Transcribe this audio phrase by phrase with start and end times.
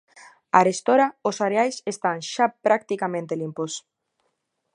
[0.59, 3.73] Arestora os areais están xa practicamente limpos.